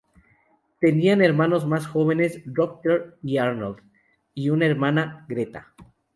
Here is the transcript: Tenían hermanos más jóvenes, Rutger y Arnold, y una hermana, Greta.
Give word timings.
Tenían 0.79 1.21
hermanos 1.21 1.67
más 1.67 1.85
jóvenes, 1.85 2.41
Rutger 2.47 3.19
y 3.21 3.37
Arnold, 3.37 3.83
y 4.33 4.49
una 4.49 4.65
hermana, 4.65 5.27
Greta. 5.29 5.75